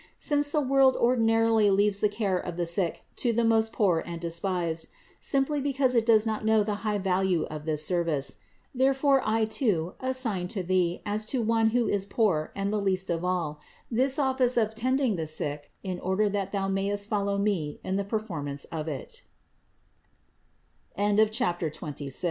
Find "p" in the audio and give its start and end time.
22.03-22.09